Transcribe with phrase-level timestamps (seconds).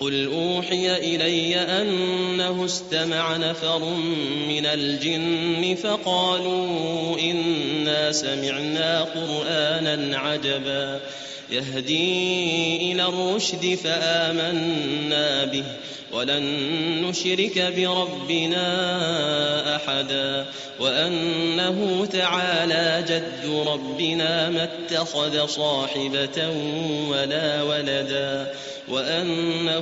[0.00, 3.78] قل أوحي إلي أنه استمع نفر
[4.48, 11.00] من الجن فقالوا إنا سمعنا قرآنا عجبا
[11.50, 15.64] يهدي إلى الرشد فآمنا به
[16.12, 16.44] ولن
[17.02, 18.66] نشرك بربنا
[19.76, 20.46] أحدا
[20.80, 26.50] وأنه تعالى جد ربنا ما اتخذ صاحبة
[27.10, 28.52] ولا ولدا
[28.88, 29.81] وأنه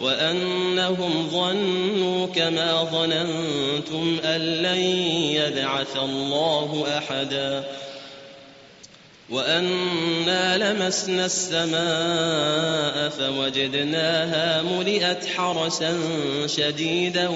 [0.00, 4.80] وأنهم ظنوا كما ظننتم أن لن
[5.36, 7.64] يبعث الله أحدا.
[9.30, 15.98] وأنا لمسنا السماء فوجدناها ملئت حرسا
[16.46, 17.30] شديدا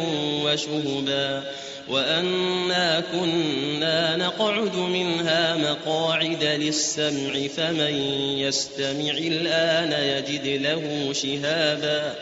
[0.45, 1.43] وشهبا.
[1.89, 7.95] وأنا كنا نقعد منها مقاعد للسمع فمن
[8.39, 12.15] يستمع الآن يجد له شهابا.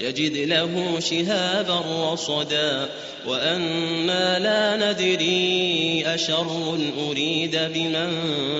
[0.00, 2.88] يجد له شهابا رصدا
[3.26, 6.76] وأنا لا ندري أشر
[7.08, 8.12] أريد بمن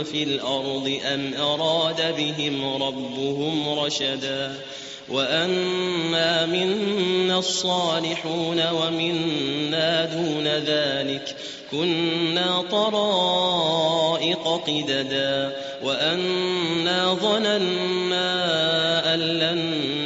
[0.05, 4.55] في الأرض أم أراد بهم ربهم رشدا
[5.09, 11.37] وأنا منا الصالحون ومنا دون ذلك
[11.71, 18.35] كنا طرائق قددا وأنا ظننا
[19.15, 20.06] أن لن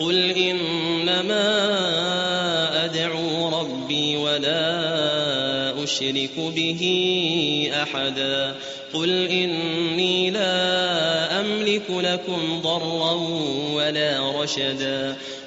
[0.00, 1.44] قل إنما
[2.84, 6.82] أدعو ربي ولا أشرك به
[7.82, 8.54] أحدا
[8.94, 13.12] قل إني لا أملك لكم ضرا
[13.74, 15.16] ولا رشدا